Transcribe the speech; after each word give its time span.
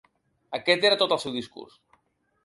Aquest 0.57 0.87
era 0.89 0.97
tot 1.01 1.13
el 1.17 1.21
teu 1.25 1.35
discurs. 1.35 1.77